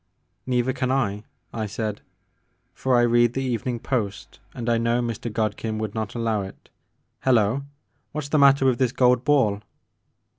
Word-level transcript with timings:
*" 0.21 0.29
"Neither 0.47 0.73
can 0.73 0.91
I," 0.91 1.25
I 1.53 1.67
said, 1.67 2.01
"for 2.73 2.97
I 2.97 3.03
read 3.03 3.33
the 3.33 3.43
Evening 3.43 3.77
Post, 3.79 4.39
and 4.55 4.67
I 4.67 4.79
know 4.79 4.99
Mr. 4.99 5.31
Godkin 5.31 5.77
would 5.77 5.93
not 5.93 6.15
allow 6.15 6.41
it. 6.41 6.71
Hello 7.19 7.57
I 7.57 7.61
What 8.11 8.23
's 8.23 8.29
the 8.29 8.39
matter 8.39 8.65
with 8.65 8.79
this 8.79 8.91
gold 8.93 9.23
ball?" 9.23 9.61